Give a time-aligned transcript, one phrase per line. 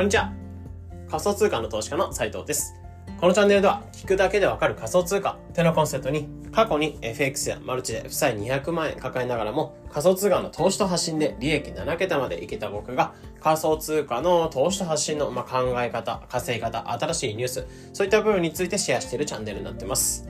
[0.00, 0.32] こんにちは。
[1.10, 2.74] 仮想通貨の投資家の斉藤です。
[3.20, 20.26] このチャンネルでは、聞くだけでわかる仮想通貨ってのコンセプトに、過去に FX やマルチで負債200万円抱えながらも、仮想通貨の投資と発信で利益7桁までいけた僕が、仮想通貨の投資と発信の、ま考え方、稼ぎ方、新しいニュース、そういった部分についてシェアしているチャンネルになってます。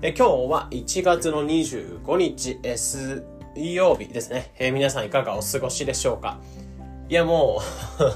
[0.00, 3.22] え今日は1月の25日、水
[3.74, 6.40] 曜日ですね、え皆さんいかがお過ごしでしょうか？
[7.08, 7.62] いやも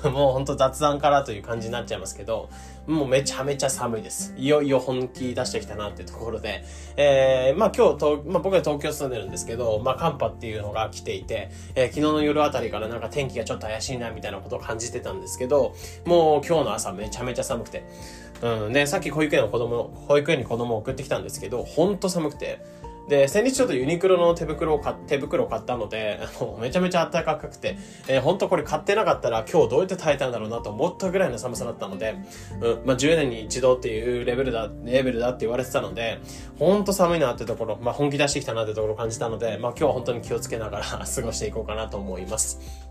[0.04, 2.48] う もうほんと雑談からという感じになっちゃいますけど、
[2.88, 4.34] もうめちゃめちゃ寒いです。
[4.36, 6.64] いよいよ本気出してきたなっていうところで、
[6.96, 15.72] えー、まあ今日、まあ僕は東京住んでるんですけど、まあ寒波っていうのが来ていて、えー、昨日の夜あたりからなんか天気がちょっと怪しいなみたいなことを感じてたんですけど、
[16.04, 17.84] もう今日の朝めちゃめちゃ寒くて、
[18.42, 22.58] うん、で、さっき保育園の子供、保育園に子供を送ってきたんですけど、ほんと寒くて、
[23.10, 32.14] で、先日ちょっとユニクロの手袋を買手袋を買ったので、あの、めちゃめちゃ暖かくて、えー、本当これ買ってなかったら今日どうやって耐えたんだろうなと思ったぐらいの寒さだったので、
[32.60, 36.20] うん、まあ、10年に一度っていうレベルだ、レベルだって言われてたので、
[36.60, 42.89] 本当寒いなってところ、まあ、本気出してきたなってところを感じたので、まあ、今日は本当に気をつけながら 過ごしていこうかなと思います。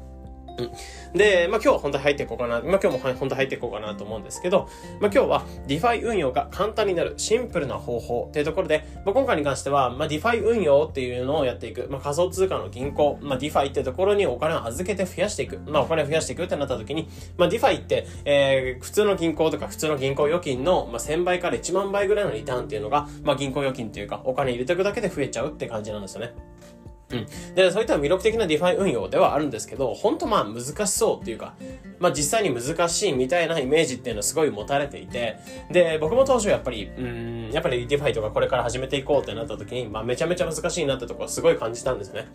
[1.13, 2.61] で、まあ今日は本当に入っていこうかな。
[2.61, 4.67] まあ今日も本当に入っていこうかなと思うんですけど、
[4.99, 11.87] まあ今日は DeFi 運用が簡単になるシンプルな方法っていうところで、まあ今回に関しては、まあ DeFi 運用っていうのをやっていく。
[11.89, 15.59] まあ仮想通貨の銀行、まあ DeFi っていうところにお金を預けて増やしていく。
[15.67, 17.07] まあお金を増やしていくってなった時に、
[17.37, 26.33] まあ DeFi って、えー、普通の銀行とか普通の銀行預金の、まあ1000倍から1万倍ぐらいのリターンっていうのが、まあ銀行預金っていうかお金入れていくだけで増えちゃうって感じなんですよね。
[27.11, 27.55] うん。
[27.55, 31.55] で、そういった魅力的な DeFi 運用ではあるんですけど、ほんとまあ難しそうっていうか、
[31.99, 35.37] まあ実際に難しいみたいなイメージっていうのはすごい持たれていて、
[35.71, 42.27] で、僕も当初やっぱり、うん、やっぱり DeFi とかこれから始めていこうってなった時に、まあめちゃめちゃ難しいなってところすごい感じたんですね。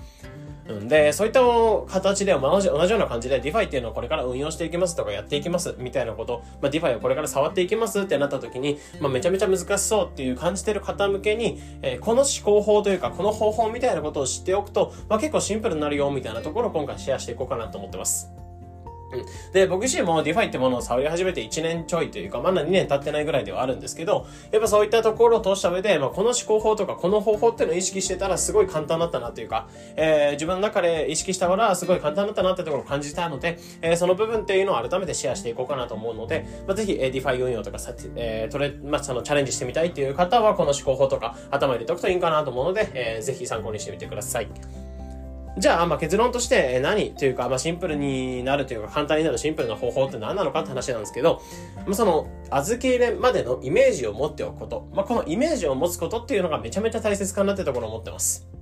[0.69, 1.41] うん、で、そういった
[1.87, 18.44] 形で同じ、同じような感じで DeFi っていうのをこれから運用していきますとかやっていきますみたいなこと、まあ、DeFi をこれから触っていきますってなった時に、まあ、めちゃめちゃ難しそうっていう感じてる方向けに、えー、この思考法というか、この方法みたいなことを知っておくと、まあ、結構シンプルになるよみたいなところを今回シェアしていこうかなと思ってます。
[19.53, 44.49] で、僕自身も DeFi ってものを触り始めて1年ちょいというか、まだ2年経ってないぐらいではあるんですけど、やっぱそういったところを通した上で、まあ、この思考法とかこの方法っていうのを意識してたらすごい簡単だったなというか、えー、自分の中で意識したからすごい簡単だったなってところを感じたので、えー、その部分っていうのを改めてシェアしていこうかなと思うので、まあ、ぜひ、えー、DeFi 運用とかさ、えー、トレ、まあ、そのチャレンジしてみたいっていう方は、この思考法とか頭入れておくといいかなと思うので、えー、ぜひ参考にしてみてください。
[45.57, 51.43] じゃあ、まあ、結論として何というか、まあ、シンプルになるというか、簡単になるシンプルな方法って何なのかって話なんですけど、
[51.87, 54.89] まあ、その、預け入れまでのイメージを持っておくこと。
[54.93, 58.54] まあ、このイメージを持つことっていうのがめちゃめちゃ大切かなってところを思ってます。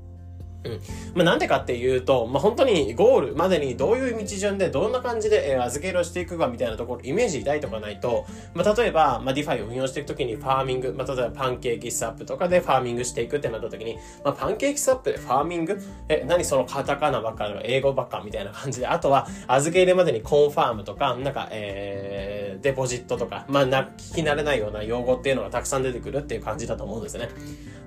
[0.65, 0.73] うん。
[1.15, 15.81] まあ、なんでかっていうと、まあ、本当にゴールまでにどういう道順でどんな感じで、えー、預け入れをしていくかみたいなところ、イメージ抱いとかないと、まあ、例えば、まあ、 DeFi を運用していくときに farming、まあ、例えば PancakeSwap とかで farming していくってなったときに、まあ、 PancakeSwap で farming？
[16.09, 22.32] え、何そのカタカナばっかり英語ばっかみたいな感じで、あとは、預け入れまでに confirm とか、なんか、えー、
[22.63, 27.29] デポジットとか、まあ、な、聞き慣れないような用語っていうのがたくさん出てくるっていう感じだと思うんですね。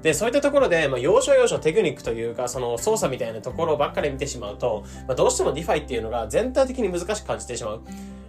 [0.03, 7.81] で、そういったところで、まあ、要所要所テクニックというか、その操作みたいなところばっかり見てしまうと、まあ、どうしても DeFi っていうのが全体的に難しく感じてしまう。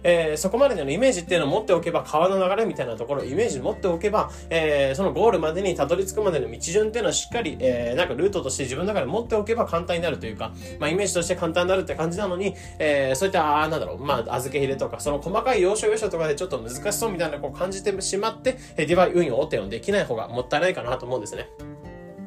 [0.03, 21.49] えー、そこまでのイメージっていうのを持っておけば、川の流れみたいなところをイメージ持っておけば、えー、そのゴールまでにたどり着くまでの道順っていうのはしっかり、えー、なんかルートとして自分の中で持っておけば簡単になるというか、まあ、イメージとして簡単になるって感じなのに、えー、そういった、あなんだろう、まあ、預け入れとか、その細かい要所要所とかでちょっと難しそうみたいなこう感じてしまって、え、ディバイ運用っていうのできない方がもったいないかなと思うんですね。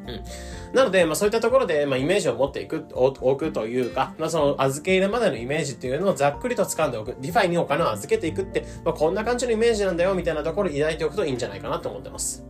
[0.06, 0.74] うん。
[0.74, 7.16] なので、まあそういったところで、まあイメージを持っていく、置くというか、まあその預け入れまでのイメージっていうのをざっくりと掴んでおく。
[7.20, 12.49] DeFi にお金を預けていくって、まあこんな感じのイメージなんだよ、みたいなところを抱いておくといいんじゃないかなと思ってます。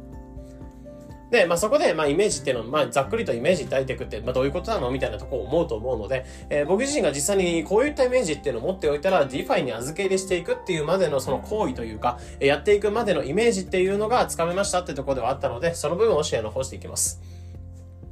[1.30, 17.20] で、まあ、そこで、まあ、イメージっていうのを、まあ、ざっくりとイメージ抱いていくって、まあ、どういうことなのみたいなとこを思うと思うので、えー、僕自身が実際にこういったイメージっていうのを持っておいたら、DeFi に預け入れしていくっていうまでのその行為というか、やっていくまでのイメージっていうのがつかめましたってとこではあったので、その部分をシェアの方していきます。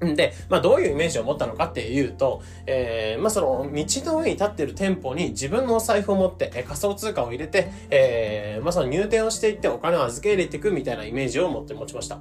[0.01, 12.21] で、まあどういうイメージを持ったのかっていうと、えー、まあその道の上に立ってる店舗に自分のお財布を持って、え仮想通貨を入れて、えー、まあその入店をしていってお金を預け入れていくみたいなイメージを持って持ちました。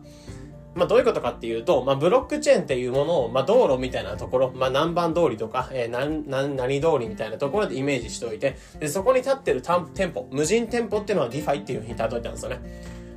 [0.77, 12.59] まあどういうことかっていうと、まあブロックチェーンっていうものを、まあ道路みたいなところ、まあ何番通りとか、えー、何、何、何通りみたいなところでイメージしておいて、で、そこに立ってる店舗、無人店舗っていうのは DeFi っていうふうに例えたんですよね。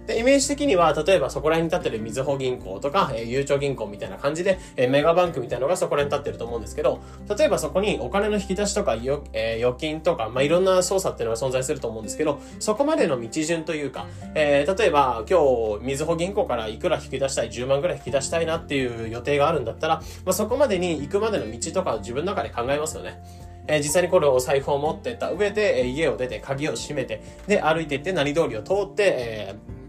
[0.07, 23.23] で、イメージ的には、例えばそこら辺に立ってるみずほ銀行とか、えー、ゆうちょ銀行みたいな感じで、えー、メガバンクみたいなのがそこら辺に立ってると思うんですけど、例えばそこにお金の引き出しとか、えー、預金とか、まあ、いろんな操作っていうのが存在すると思うんですけど、そこまでの道順というか、えー、例えば今日、みずほ銀行からいくら引き出したい、10万ぐらい引き出したいなっていう予定があるんだったら、まあ、そこまでに行くまでの道とか自分の中で考えますよね。
[23.67, 29.80] え、実際にこれを財布を持ってった上で、え、家を出て鍵を閉めて、で、歩いていって何通りを通って、えー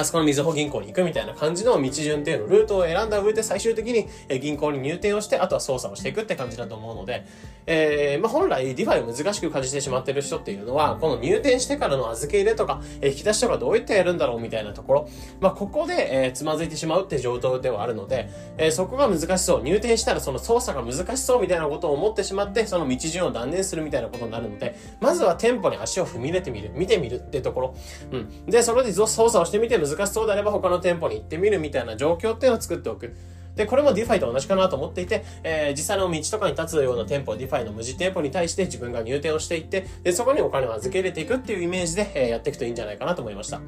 [0.00, 4.06] あそこのみずほ銀行に行くみたいな感じの道順っていうの、ルートを選んだ上で最終的に
[4.40, 7.26] 銀行に入店をして、あとは操作をしていくって感じだと思うので、
[7.66, 15.08] えー、まあ本来 DeFi を難しく感じてしまってる人っていうのは、この入店してからの預け入れとか、え引き出しとかどういったやるんだろうみたいなところ、
[15.40, 27.74] まあここで、えー、つまずいてしまうって状況ではあるので、えー、そこが難しそう、入店したらその操作が難しそうみたいなことを思ってしまって、その道順を断念するみたいなことになるので、まずは店舗に足を踏み入れてみる、見てみるってところ。
[28.12, 28.46] うん。
[28.46, 33.14] で、それで操作をしてみて難しそうであれば他の店舗に行ってみるみたいな状況っていうのを作っておく。
[33.56, 43.60] で、これも DeFi と同じかなと思っていて、えー、実際の道とかに立つような店舗、 DeFi の無人店舗に対して自分が入店をしていって、で、そこにお金を預け入れていくっていうイメージで、えー、やっていくといいんじゃないかなと思いました。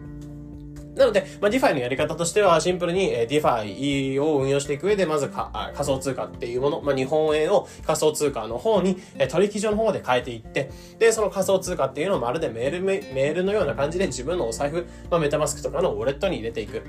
[0.96, 16.82] なので、まあ、DeFi のやり方としては、シンプルに、えー、DeFi を運用していく上で、まず仮想通貨っていうもの、まあ、日本円を仮想通貨の方に、え、取引所の方で変えていって、で、その仮想通貨っていうのをまるでメール、メールのような感じで自分のお財布、まあ、メタマスクとかのウォレットに入れていく。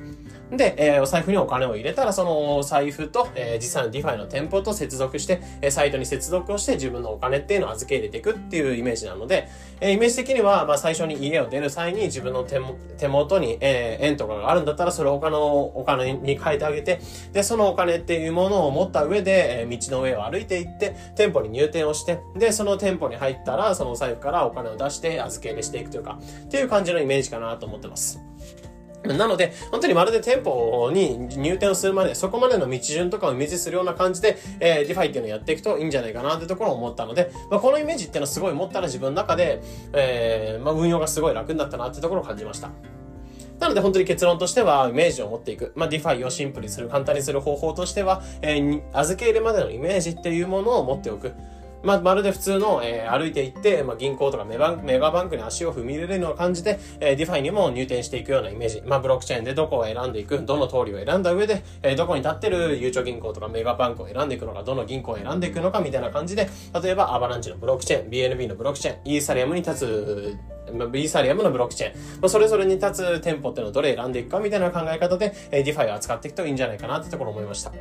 [0.51, 9.47] で、えー、お財布にお金を入れたら、そのお財布と、えー、実際の DeFi の店舗と接続して、えー、サイトに接続をして自分のお金っていうのを預け入れていくっていうイメージなので、
[9.79, 12.61] えー、イメージ的には、まあ、最初に家を出る際に自分の手
[12.97, 17.01] 手元に、えー、円とかがあるんだったら、それを他のお金に変えてあげて、
[17.33, 28.19] で、そのお金っていうものを持った上で、えー、道の上を歩いていって、店舗に入店をして、で、その店舗に入ったら、そのお財布からお金を出して預け入れしていくというか、っていう感じのイメージかなと思ってます。
[29.03, 39.61] なので、本当にまるで店舗に入店をするまで、そこまでの道順とかをイメージするような感じで、えー、 DeFi っていうのをやっていくといいんじゃないかなってところを思ったので、まあ、このイメージっていうのはすごい持ったら自分の中で、
[39.93, 42.71] えー、まあ、運用がすごい楽になったなってところを感じました。
[43.59, 45.71] なので本当に結論としては、イメージを持っていく。
[45.75, 51.31] まあ、 DeFi をシンプルにする、簡単にする方法としては、えー、預け入れまでのイメージっていうものを持っておく。
[51.85, 58.81] まあ、まるで普通の、えー、歩いていって、まあ、銀行とかメバメガバンクに足を踏み入れるような感じで、えー、 DeFi にも入店していくようなイメージ。
[58.85, 66.49] まあ、ブロックチェーンでどこを選んでいく、どの通りを選んだ上で、えー、どこに立ってるゆうちょ銀行とかメガバンクを選んでいくのか、どの銀行を選んでいくのかみたいな感じで、
[66.81, 70.37] 例えばアバランチのブロックチェーン、BNB のブロックチェーン、イーサリアムに立つ
[70.73, 77.71] まあ、イーサリアムのブロックチェーン、まあ、それぞれに立つ店舗っていうのをどれ選んでいくかみたいな考え方で、えー、 DeFi を扱っていくといいんじゃないかなってところ思いました。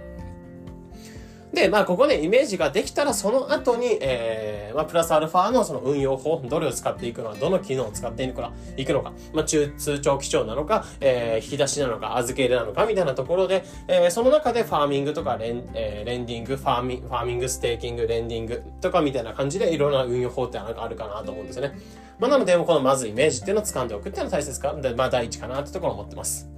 [1.55, 21.79] で、まあ、ここでイメージができたら、その後に、えー、まあ、プラスアルファのその運用法、どれを使っていくのか、どの機能を使っていくのか、いくのか、まあ、中、通帳記帳なのか、えー、引き出しなのか、預け入れなのか、みたいなところで、えー、その中でファーミングとかレン、えー、レンディング、ファーミング、ファーミング、ステーキング、レンディングとかみたいな感じで、いろんな運用法ってあるかなと思うんですよね。
[22.19, 26.54] まあ、なので、このまずイメージっていうのを掴んでおくっていうのは大切か、まあ、第一かなってところを思ってます。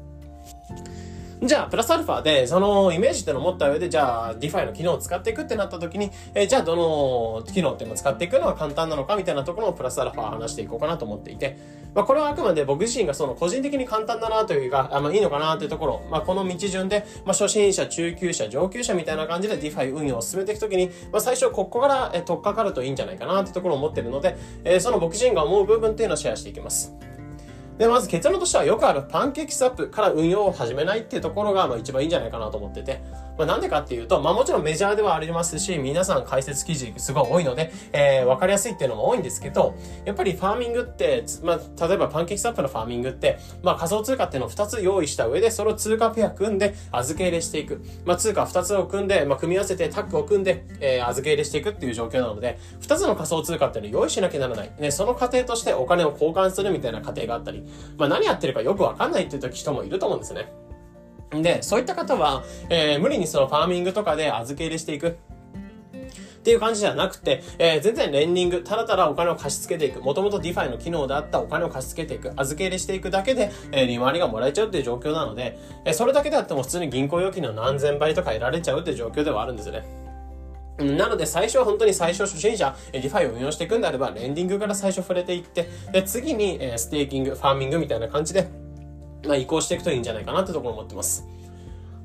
[1.42, 11.58] じゃあ、プラスアルファで、そのイメージってのを持った上で、じゃあ、DeFi の機能を使っていくってなった時に、えー、じゃあ、どの機能っていうのを使っていくのが簡単なのかみたいなところをプラスアルファ話していこうかなと思っていて、
[11.94, 26.94] まあ、これはあくまで僕自身がその個人的に簡単だなというか、あまあ、いいのかなっていうところ、まあ、この道順で、まあ、初心者、中級者、上級者みたいな感じで DeFi 運用を進めていくときに、まあ、最初ここから、え取っかかるといいんじゃないかなってところを思ってるので、えー、その僕自身が思う部分っていうのをシェアしていきます。
[27.78, 33.02] で、まず結論としてはよくあるパンケーキスワップから運用を始めないっていうところが、まあ一番いいんじゃないかなと思ってて。
[33.38, 47.82] まあなんでかっていうと、まあもちろんメジャーではありますし、皆さん解説記事すごい多いので、えー、わかりやすいっていうのも多いんですけど、やっぱりファーミングって、まあ例えばパンケーキスワップのファーミングって、まあ仮想通貨っていうのを2つ用意した上で、それを通貨ペア組んで預け入れしていく。
[48.06, 54.70] まあ通貨2つを組んで、まあ組み合わせてタッグを組んで、えー、預け入れしていくっていう状況なので、2つの仮想通貨っていうのを用意しなきゃならない。
[54.78, 57.65] ね、その過程としてお金を交換するみたいな過程があったり、
[57.98, 60.52] まあ何やってるかよくわかんないっていう人もいると思うんですね。
[61.30, 65.18] で、そういった方は、えー、無理にそのファーミングとかで預け入れしていく。
[66.46, 70.00] っていう感じじゃなくて、えー、全然レンディング、ただただお金を貸し付けていく。
[70.00, 72.32] もともと DeFi の機能であったお金を貸し付けていく。
[72.36, 80.05] 預け入れしていくだけで、えー、利回りがもらえちゃうっていう状況なので、えー、それだけであっても普通に銀行預金の何千倍とか得られちゃうっていう状況ではあるんですよね。
[80.78, 88.48] なので最初は本当に最初初心者、 DeFi を運用していくんであれば、レンディングから最初触れていって、で、次に、えステーキング、ファーミングみたいな感じで、
[89.26, 91.26] まあ、移行していくといいんじゃないかなってところを思ってます。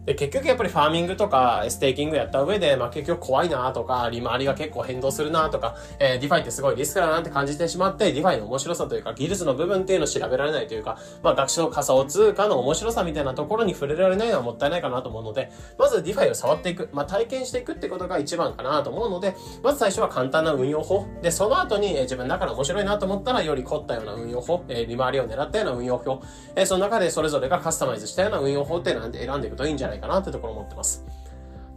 [0.06, 21.06] で、結局やっぱりファーミングとか、ステーキングやった上で、まあ結局怖いなとか、利回りが結構変動するなとか、えー、 DeFi ってすごいリスクだなって感じてしまって、 DeFi の面白さというか、技術の部分っていうのを調べられないというか、まあ学習の仮想通貨の面白さみたいなところに触れられないのはもったいないかなと思うので、まず DeFi を触っていく、まあ体験していくってことが一番かなと思うので、まず最初は簡単な運用法。
[21.22, 26.24] で、その後に、えー、自分の中で面白いなと思ったら、より凝ったような運用法、えー、利回りを狙ったような運用法、
[26.56, 31.06] えー、その中でそれぞれがカスタマイズしたような運用法っていうのを選んでいくといいんじゃないないかなってところ思ってます。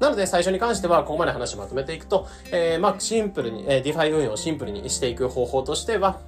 [0.00, 6.20] なので最初に関しては、ここまで話をまとめていくと、えー、まあ、シンプルに、えー、 DeFi 運用をシンプルにしていく方法としては、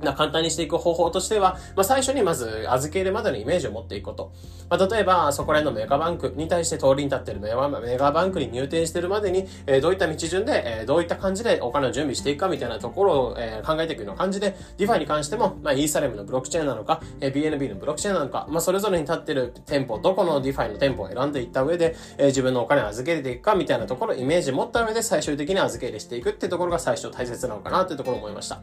[0.00, 4.32] な簡単にしていく方法としては、まあ、最初にまず預けるまでのイメージを持っていくこと。
[4.70, 28.60] まあ、例えば、そこら辺のメガバンクに対して通りに立ってるメガメガバンクに入店してるまでに、えー、どういった道順で、えー、どういった感じでお金を準備していくかみたいなところを、えー、考えていくような感じで、 DeFi に関しても、まあ、イーサリアムのブロックチェーンなのか、えー、BNB のブロックチェーンなのか、まあ、それぞれに立ってる店舗、どこの DeFi の店舗を選んでいった上で、えー、自分のお金を預け入れていくかみたいなところをイメージ持った上で最終的に預け入れしていくってところが最初大切なのかなっていうところを思いました。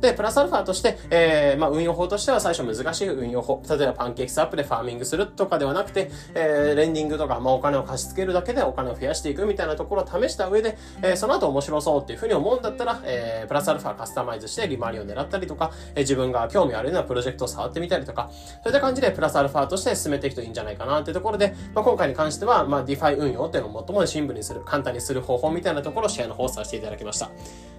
[0.00, 3.62] で、プラスアルファとして、えー、まあ、運用法としては最初難しい運用法。
[3.68, 27.30] 例えばパンケーキスワップでファーミングするとかではなくて、えー、レンディングとか、まあ、お金を貸し付けるだけでお金を増やしていくみたいなところを試した上で、えー、その後面白そうっていうふうに思うんだったら、えー、プラスアルファカスタマイズして利回りを狙ったりとか、えー、自分が興味あるようなプロジェクトを触ってみたりとか、そういった感じでプラスアルファとして進めていくといいんじゃないかなっていうところで、まあ、今回に関しては、まあ、 DeFi 運用っていうのを最もシンプルにする、簡単にする方法みたいなところをシェアの方させていただきました。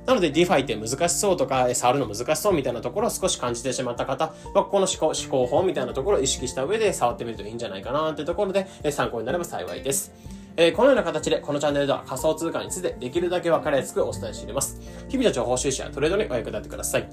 [0.05, 10.11] なので DeFi って難しそうとか、触るの難しそうみたいなところを少し感じてしまった方は、この思考、思考法みたいなところを意識した上で触ってみるといいんじゃないかなっていうところで、参考になれば幸いです。
[10.57, 14.81] え、このような形で、このチャンネルでは仮想通貨についてできるだけ分かりやすくお伝えしています。
[15.07, 17.07] 日々の情報収集やトレードにお役立てください。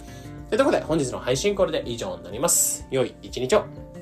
[0.48, 2.86] ということで、本日の配信これで以上になります。
[2.90, 3.95] 良い一日を。